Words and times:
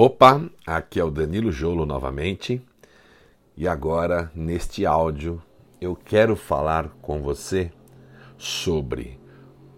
Opa, 0.00 0.48
aqui 0.64 1.00
é 1.00 1.02
o 1.02 1.10
Danilo 1.10 1.50
Jolo 1.50 1.84
novamente. 1.84 2.62
E 3.56 3.66
agora, 3.66 4.30
neste 4.32 4.86
áudio, 4.86 5.42
eu 5.80 5.96
quero 5.96 6.36
falar 6.36 6.90
com 7.02 7.20
você 7.20 7.72
sobre 8.36 9.18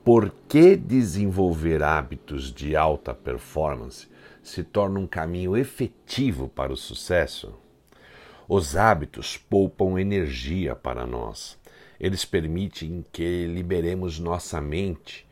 por 0.04 0.30
que 0.46 0.76
desenvolver 0.76 1.82
hábitos 1.82 2.52
de 2.52 2.76
alta 2.76 3.14
performance 3.14 4.08
se 4.42 4.62
torna 4.62 5.00
um 5.00 5.06
caminho 5.06 5.56
efetivo 5.56 6.48
para 6.48 6.70
o 6.70 6.76
sucesso. 6.76 7.54
Os 8.46 8.76
hábitos 8.76 9.38
poupam 9.38 9.98
energia 9.98 10.76
para 10.76 11.06
nós. 11.06 11.58
Eles 11.98 12.26
permitem 12.26 13.06
que 13.10 13.46
liberemos 13.46 14.18
nossa 14.18 14.60
mente 14.60 15.26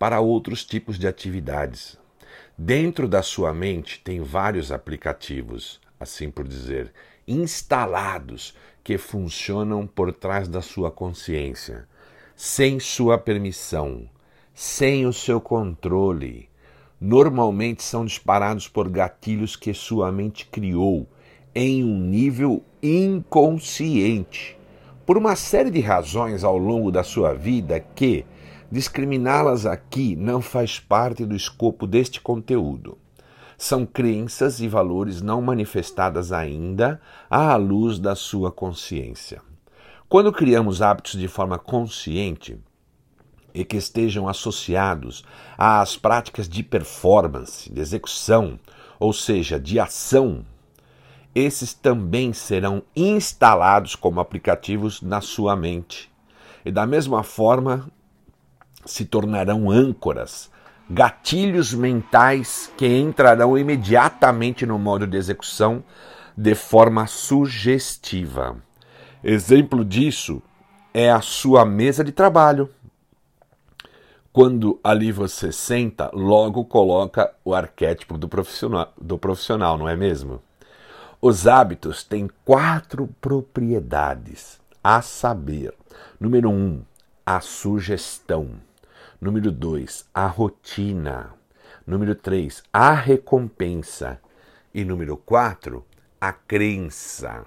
para 0.00 0.18
outros 0.18 0.64
tipos 0.64 0.98
de 0.98 1.06
atividades. 1.06 2.01
Dentro 2.56 3.08
da 3.08 3.22
sua 3.22 3.52
mente 3.52 4.00
tem 4.00 4.20
vários 4.20 4.70
aplicativos, 4.70 5.80
assim 5.98 6.30
por 6.30 6.46
dizer, 6.46 6.92
instalados 7.26 8.54
que 8.82 8.98
funcionam 8.98 9.86
por 9.86 10.12
trás 10.12 10.48
da 10.48 10.60
sua 10.60 10.90
consciência, 10.90 11.86
sem 12.34 12.80
sua 12.80 13.16
permissão, 13.16 14.08
sem 14.54 15.06
o 15.06 15.12
seu 15.12 15.40
controle. 15.40 16.48
Normalmente 17.00 17.82
são 17.82 18.04
disparados 18.04 18.68
por 18.68 18.88
gatilhos 18.88 19.56
que 19.56 19.72
sua 19.72 20.12
mente 20.12 20.46
criou 20.46 21.08
em 21.54 21.84
um 21.84 21.98
nível 21.98 22.64
inconsciente, 22.82 24.56
por 25.04 25.16
uma 25.16 25.36
série 25.36 25.70
de 25.70 25.80
razões 25.80 26.44
ao 26.44 26.56
longo 26.56 26.90
da 26.90 27.02
sua 27.02 27.34
vida 27.34 27.80
que 27.80 28.24
discriminá-las 28.72 29.66
aqui 29.66 30.16
não 30.16 30.40
faz 30.40 30.80
parte 30.80 31.26
do 31.26 31.36
escopo 31.36 31.86
deste 31.86 32.22
conteúdo. 32.22 32.96
São 33.58 33.84
crenças 33.84 34.60
e 34.60 34.66
valores 34.66 35.20
não 35.20 35.42
manifestadas 35.42 36.32
ainda 36.32 36.98
à 37.28 37.54
luz 37.56 37.98
da 37.98 38.14
sua 38.14 38.50
consciência. 38.50 39.42
Quando 40.08 40.32
criamos 40.32 40.80
hábitos 40.80 41.20
de 41.20 41.28
forma 41.28 41.58
consciente 41.58 42.58
e 43.52 43.62
que 43.62 43.76
estejam 43.76 44.26
associados 44.26 45.22
às 45.58 45.96
práticas 45.96 46.48
de 46.48 46.62
performance, 46.62 47.70
de 47.70 47.78
execução, 47.78 48.58
ou 48.98 49.12
seja, 49.12 49.60
de 49.60 49.78
ação 49.78 50.46
esses 51.34 51.72
também 51.72 52.32
serão 52.32 52.82
instalados 52.94 53.94
como 53.94 54.20
aplicativos 54.20 55.00
na 55.00 55.20
sua 55.20 55.56
mente. 55.56 56.10
E 56.64 56.70
da 56.70 56.86
mesma 56.86 57.22
forma, 57.22 57.90
se 58.84 59.04
tornarão 59.04 59.70
âncoras, 59.70 60.50
gatilhos 60.88 61.72
mentais 61.72 62.72
que 62.76 62.86
entrarão 62.86 63.56
imediatamente 63.56 64.66
no 64.66 64.78
modo 64.78 65.06
de 65.06 65.16
execução 65.16 65.82
de 66.36 66.54
forma 66.54 67.06
sugestiva. 67.06 68.56
Exemplo 69.22 69.84
disso 69.84 70.42
é 70.92 71.10
a 71.10 71.20
sua 71.20 71.64
mesa 71.64 72.02
de 72.02 72.12
trabalho. 72.12 72.68
Quando 74.32 74.80
ali 74.82 75.12
você 75.12 75.52
senta, 75.52 76.10
logo 76.12 76.64
coloca 76.64 77.32
o 77.44 77.54
arquétipo 77.54 78.16
do 78.16 78.28
profissional, 78.28 78.92
do 79.00 79.18
profissional 79.18 79.76
não 79.76 79.88
é 79.88 79.94
mesmo? 79.94 80.42
Os 81.20 81.46
hábitos 81.46 82.02
têm 82.02 82.28
quatro 82.44 83.08
propriedades, 83.20 84.58
a 84.82 85.00
saber: 85.02 85.74
número 86.18 86.50
um, 86.50 86.82
a 87.24 87.40
sugestão. 87.40 88.50
Número 89.22 89.52
dois, 89.52 90.04
a 90.12 90.26
rotina. 90.26 91.32
Número 91.86 92.12
três, 92.12 92.60
a 92.72 92.92
recompensa. 92.92 94.20
E 94.74 94.84
número 94.84 95.16
quatro, 95.16 95.86
a 96.20 96.32
crença. 96.32 97.46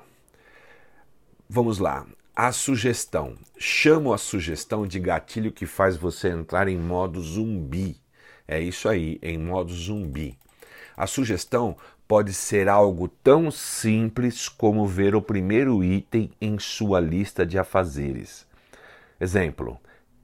Vamos 1.49 1.77
lá. 1.77 2.07
A 2.33 2.53
sugestão. 2.53 3.35
Chamo 3.57 4.13
a 4.13 4.17
sugestão 4.17 4.87
de 4.87 5.01
gatilho 5.01 5.51
que 5.51 5.65
faz 5.65 5.97
você 5.97 6.29
entrar 6.29 6.69
em 6.69 6.77
modo 6.77 7.19
zumbi. 7.19 7.99
É 8.47 8.57
isso 8.57 8.87
aí, 8.87 9.19
em 9.21 9.37
modo 9.37 9.73
zumbi. 9.73 10.39
A 10.95 11.05
sugestão 11.05 11.75
pode 12.07 12.31
ser 12.31 12.69
algo 12.69 13.09
tão 13.09 13.51
simples 13.51 14.47
como 14.47 14.87
ver 14.87 15.13
o 15.13 15.21
primeiro 15.21 15.83
item 15.83 16.31
em 16.39 16.57
sua 16.57 17.01
lista 17.01 17.45
de 17.45 17.59
afazeres. 17.59 18.47
Exemplo: 19.19 19.77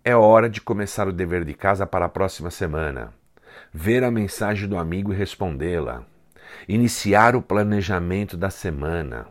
é 0.03 0.15
hora 0.15 0.49
de 0.49 0.59
começar 0.59 1.07
o 1.07 1.13
dever 1.13 1.45
de 1.45 1.53
casa 1.53 1.85
para 1.85 2.05
a 2.05 2.09
próxima 2.09 2.49
semana. 2.49 3.13
Ver 3.71 4.03
a 4.03 4.11
mensagem 4.11 4.67
do 4.67 4.77
amigo 4.77 5.13
e 5.13 5.15
respondê-la. 5.15 6.03
Iniciar 6.67 7.35
o 7.35 7.41
planejamento 7.41 8.35
da 8.35 8.49
semana. 8.49 9.27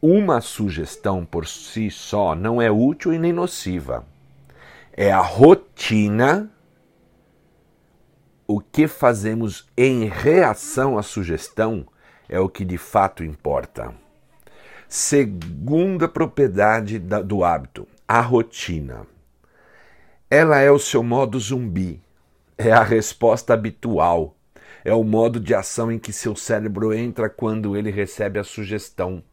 Uma 0.00 0.40
sugestão 0.40 1.24
por 1.24 1.46
si 1.46 1.90
só 1.90 2.34
não 2.34 2.62
é 2.62 2.70
útil 2.70 3.12
e 3.12 3.18
nem 3.18 3.32
nociva. 3.32 4.04
É 4.92 5.10
a 5.10 5.20
rotina 5.20 6.50
o 8.46 8.60
que 8.60 8.88
fazemos 8.88 9.68
em 9.76 10.06
reação 10.06 10.98
à 10.98 11.04
sugestão 11.04 11.86
é 12.28 12.40
o 12.40 12.48
que 12.48 12.64
de 12.64 12.76
fato 12.76 13.22
importa. 13.22 13.94
Segunda 14.88 16.08
propriedade 16.08 16.98
do 16.98 17.44
hábito, 17.44 17.86
a 18.08 18.20
rotina. 18.20 19.06
Ela 20.32 20.60
é 20.60 20.70
o 20.70 20.78
seu 20.78 21.02
modo 21.02 21.40
zumbi, 21.40 22.00
é 22.56 22.70
a 22.70 22.84
resposta 22.84 23.52
habitual, 23.52 24.36
é 24.84 24.94
o 24.94 25.02
modo 25.02 25.40
de 25.40 25.56
ação 25.56 25.90
em 25.90 25.98
que 25.98 26.12
seu 26.12 26.36
cérebro 26.36 26.94
entra 26.94 27.28
quando 27.28 27.76
ele 27.76 27.90
recebe 27.90 28.38
a 28.38 28.44
sugestão. 28.44 29.24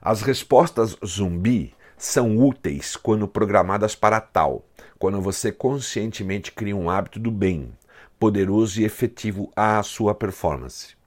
As 0.00 0.22
respostas 0.22 0.96
zumbi 1.04 1.74
são 1.98 2.38
úteis 2.38 2.94
quando 2.94 3.26
programadas 3.26 3.96
para 3.96 4.20
tal, 4.20 4.64
quando 4.96 5.20
você 5.20 5.50
conscientemente 5.50 6.52
cria 6.52 6.76
um 6.76 6.88
hábito 6.88 7.18
do 7.18 7.32
bem, 7.32 7.76
poderoso 8.20 8.80
e 8.80 8.84
efetivo 8.84 9.50
à 9.56 9.82
sua 9.82 10.14
performance. 10.14 11.01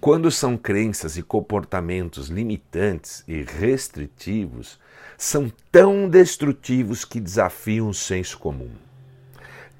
Quando 0.00 0.30
são 0.30 0.56
crenças 0.56 1.16
e 1.16 1.22
comportamentos 1.22 2.28
limitantes 2.28 3.24
e 3.26 3.42
restritivos, 3.42 4.78
são 5.16 5.50
tão 5.72 6.08
destrutivos 6.08 7.04
que 7.04 7.20
desafiam 7.20 7.88
o 7.88 7.94
senso 7.94 8.38
comum. 8.38 8.70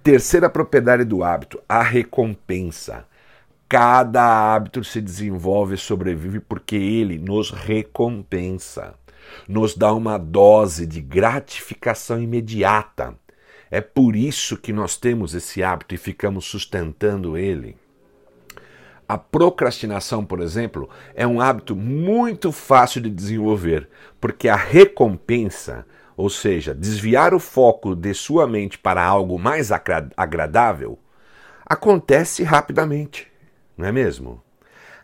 Terceira 0.02 0.48
propriedade 0.48 1.04
do 1.04 1.22
hábito, 1.22 1.60
a 1.68 1.82
recompensa. 1.82 3.04
Cada 3.68 4.54
hábito 4.54 4.82
se 4.84 5.00
desenvolve 5.00 5.74
e 5.74 5.78
sobrevive 5.78 6.40
porque 6.40 6.76
ele 6.76 7.18
nos 7.18 7.50
recompensa 7.50 8.94
nos 9.48 9.74
dá 9.74 9.92
uma 9.92 10.18
dose 10.18 10.86
de 10.86 11.00
gratificação 11.00 12.20
imediata. 12.20 13.14
É 13.70 13.80
por 13.80 14.14
isso 14.14 14.56
que 14.56 14.72
nós 14.72 14.96
temos 14.96 15.34
esse 15.34 15.62
hábito 15.62 15.94
e 15.94 15.98
ficamos 15.98 16.44
sustentando 16.44 17.36
ele. 17.36 17.76
A 19.08 19.16
procrastinação, 19.16 20.24
por 20.24 20.40
exemplo, 20.40 20.90
é 21.14 21.24
um 21.24 21.40
hábito 21.40 21.76
muito 21.76 22.50
fácil 22.50 23.00
de 23.00 23.08
desenvolver, 23.08 23.88
porque 24.20 24.48
a 24.48 24.56
recompensa, 24.56 25.86
ou 26.16 26.28
seja, 26.28 26.74
desviar 26.74 27.32
o 27.32 27.38
foco 27.38 27.94
de 27.94 28.12
sua 28.12 28.48
mente 28.48 28.78
para 28.78 29.04
algo 29.04 29.38
mais 29.38 29.70
agradável, 29.70 30.98
acontece 31.64 32.42
rapidamente, 32.42 33.30
não 33.76 33.86
é 33.86 33.92
mesmo? 33.92 34.42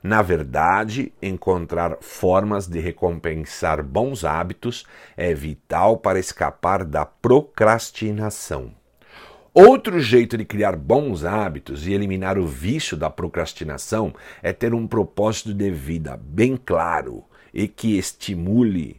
Na 0.02 0.20
verdade, 0.20 1.12
encontrar 1.22 1.98
formas 2.00 2.66
de 2.66 2.80
recompensar 2.80 3.84
bons 3.84 4.24
hábitos 4.24 4.84
é 5.16 5.32
vital 5.32 5.96
para 5.96 6.19
escapar 6.19 6.84
da 6.84 7.06
procrastinação. 7.06 8.81
Outro 9.54 10.00
jeito 10.00 10.38
de 10.38 10.46
criar 10.46 10.76
bons 10.76 11.26
hábitos 11.26 11.86
e 11.86 11.92
eliminar 11.92 12.38
o 12.38 12.46
vício 12.46 12.96
da 12.96 13.10
procrastinação 13.10 14.14
é 14.42 14.50
ter 14.50 14.72
um 14.72 14.86
propósito 14.86 15.52
de 15.52 15.70
vida 15.70 16.16
bem 16.16 16.56
claro 16.56 17.22
e 17.52 17.69
que 17.69 17.99
estimule 17.99 18.99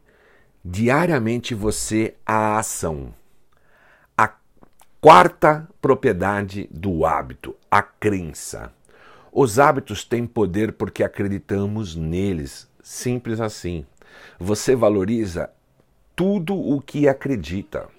diariamente 0.63 1.55
você 1.55 2.13
à 2.23 2.59
ação. 2.59 3.11
A 4.15 4.31
quarta 5.01 5.67
propriedade 5.81 6.69
do 6.71 7.03
hábito, 7.03 7.55
a 7.71 7.81
crença. 7.81 8.71
Os 9.31 9.57
hábitos 9.57 10.05
têm 10.05 10.27
poder 10.27 10.73
porque 10.73 11.03
acreditamos 11.03 11.95
neles. 11.95 12.69
Simples 12.83 13.41
assim. 13.41 13.88
Você 14.39 14.75
valoriza 14.75 15.50
tudo 16.15 16.55
o 16.55 16.79
que 16.79 17.07
acredita. 17.07 17.89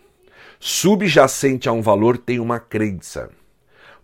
Subjacente 0.66 1.68
a 1.68 1.72
um 1.72 1.82
valor 1.82 2.16
tem 2.16 2.40
uma 2.40 2.58
crença. 2.58 3.28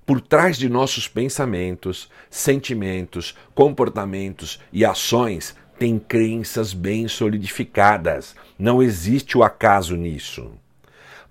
Por 0.04 0.20
trás 0.20 0.58
de 0.58 0.68
nossos 0.68 1.08
pensamentos, 1.08 2.10
sentimentos, 2.28 3.34
comportamentos 3.54 4.60
e 4.70 4.84
ações 4.84 5.56
tem 5.78 5.98
crenças 5.98 6.74
bem 6.74 7.08
solidificadas. 7.08 8.36
Não 8.58 8.82
existe 8.82 9.38
o 9.38 9.42
acaso 9.42 9.96
nisso. 9.96 10.52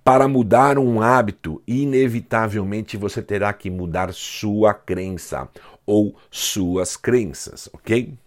Para 0.04 0.28
mudar 0.28 0.80
um 0.80 1.00
hábito, 1.00 1.62
inevitavelmente 1.68 2.98
você 2.98 3.22
terá 3.22 3.54
que 3.54 3.70
mudar 3.70 4.12
sua 4.12 4.74
crença 4.74 5.48
ou 5.86 6.16
suas 6.31 6.98
crenças, 6.98 7.70
ok? 7.72 8.18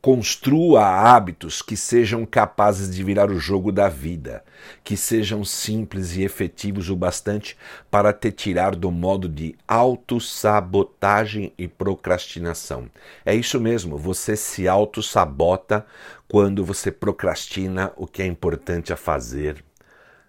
Construa 0.00 0.86
hábitos 0.86 1.60
que 1.60 1.76
sejam 1.76 2.24
capazes 2.24 2.94
de 2.94 3.04
virar 3.04 3.30
o 3.30 3.38
jogo 3.38 3.70
da 3.70 3.86
vida, 3.86 4.42
que 4.82 4.96
sejam 4.96 5.44
simples 5.44 6.16
e 6.16 6.22
efetivos 6.22 6.88
o 6.88 6.96
bastante 6.96 7.54
para 7.90 8.10
te 8.10 8.32
tirar 8.32 8.74
do 8.74 8.90
modo 8.90 9.28
de 9.28 9.54
autossabotagem 9.68 11.52
e 11.58 11.68
procrastinação. 11.68 12.90
É 13.26 13.34
isso 13.34 13.60
mesmo, 13.60 13.98
você 13.98 14.36
se 14.36 14.66
autossabota 14.66 15.84
quando 16.26 16.64
você 16.64 16.90
procrastina 16.90 17.92
o 17.94 18.06
que 18.06 18.22
é 18.22 18.26
importante 18.26 18.94
a 18.94 18.96
fazer. 18.96 19.62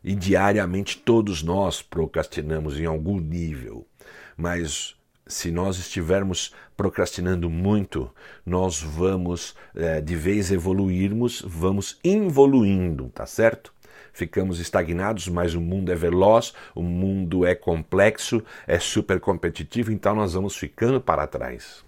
E 0.03 0.13
diariamente 0.15 0.97
todos 0.97 1.41
nós 1.43 1.81
procrastinamos 1.81 2.77
em 2.77 2.85
algum 2.85 3.19
nível, 3.19 3.87
mas 4.35 4.95
se 5.31 5.51
nós 5.51 5.77
estivermos 5.77 6.53
procrastinando 6.75 7.49
muito, 7.49 8.11
nós 8.45 8.81
vamos 8.81 9.55
é, 9.75 10.01
de 10.01 10.15
vez 10.15 10.51
evoluirmos, 10.51 11.41
vamos 11.45 11.99
involuindo, 12.03 13.09
tá 13.09 13.25
certo? 13.25 13.73
Ficamos 14.13 14.59
estagnados, 14.59 15.27
mas 15.27 15.55
o 15.55 15.61
mundo 15.61 15.91
é 15.91 15.95
veloz, 15.95 16.53
o 16.75 16.83
mundo 16.83 17.45
é 17.45 17.55
complexo, 17.55 18.43
é 18.67 18.77
super 18.77 19.19
competitivo, 19.19 19.91
então 19.91 20.13
nós 20.13 20.33
vamos 20.33 20.57
ficando 20.57 20.99
para 20.99 21.25
trás. 21.25 21.83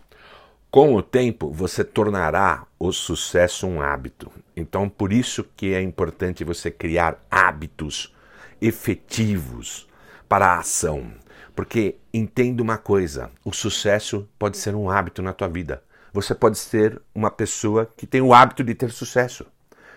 Com 0.71 0.95
o 0.95 1.03
tempo, 1.03 1.51
você 1.51 1.83
tornará 1.83 2.65
o 2.79 2.91
sucesso 2.91 3.67
um 3.67 3.79
hábito. 3.79 4.31
Então, 4.55 4.89
por 4.89 5.13
isso 5.13 5.45
que 5.55 5.73
é 5.73 5.81
importante 5.81 6.43
você 6.43 6.71
criar 6.71 7.23
hábitos 7.29 8.11
efetivos 8.59 9.87
para 10.27 10.47
a 10.47 10.59
ação. 10.59 11.11
Porque 11.55 11.95
entenda 12.13 12.61
uma 12.61 12.77
coisa: 12.77 13.31
o 13.43 13.51
sucesso 13.51 14.27
pode 14.37 14.57
ser 14.57 14.75
um 14.75 14.89
hábito 14.89 15.21
na 15.21 15.33
tua 15.33 15.47
vida. 15.47 15.83
Você 16.11 16.35
pode 16.35 16.57
ser 16.57 17.01
uma 17.13 17.31
pessoa 17.31 17.91
que 17.97 18.05
tem 18.05 18.21
o 18.21 18.33
hábito 18.33 18.63
de 18.63 18.75
ter 18.75 18.91
sucesso. 18.91 19.45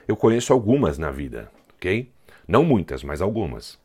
Eu 0.09 0.17
conheço 0.17 0.53
algumas 0.53 0.97
na 0.97 1.11
vida, 1.11 1.51
ok? 1.75 2.11
Não 2.49 2.65
muitas, 2.65 3.03
mas 3.03 3.21
algumas. 3.21 3.79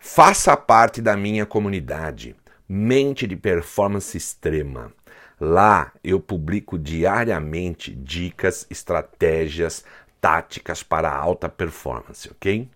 Faça 0.00 0.56
parte 0.56 1.02
da 1.02 1.16
minha 1.16 1.44
comunidade, 1.44 2.34
Mente 2.68 3.26
de 3.26 3.36
Performance 3.36 4.16
Extrema. 4.16 4.92
Lá 5.40 5.92
eu 6.02 6.18
publico 6.18 6.78
diariamente 6.78 7.94
dicas, 7.94 8.66
estratégias, 8.70 9.84
táticas 10.20 10.82
para 10.82 11.14
alta 11.14 11.48
performance, 11.48 12.28
ok? 12.28 12.68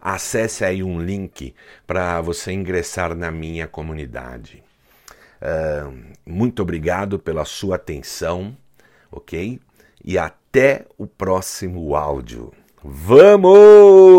Acesse 0.00 0.64
aí 0.64 0.82
um 0.82 1.00
link 1.00 1.54
para 1.86 2.20
você 2.20 2.52
ingressar 2.52 3.14
na 3.14 3.30
minha 3.30 3.66
comunidade. 3.66 4.62
Uh, 5.40 5.94
muito 6.26 6.62
obrigado 6.62 7.18
pela 7.18 7.44
sua 7.44 7.76
atenção, 7.76 8.56
ok? 9.10 9.60
E 10.04 10.18
até 10.18 10.84
o 10.96 11.06
próximo 11.06 11.94
áudio. 11.94 12.52
Vamos! 12.82 14.18